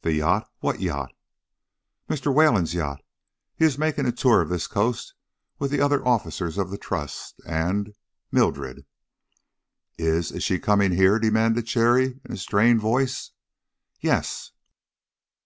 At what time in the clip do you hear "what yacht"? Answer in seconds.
0.60-1.12